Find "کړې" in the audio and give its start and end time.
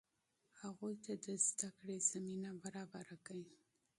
1.77-1.97